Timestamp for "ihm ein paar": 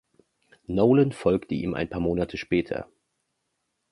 1.53-1.99